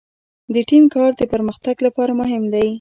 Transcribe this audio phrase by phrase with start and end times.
[0.53, 2.67] د ټیم کار د پرمختګ لپاره مهم دی.